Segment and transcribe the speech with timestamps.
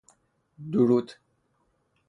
[0.71, 1.15] دورود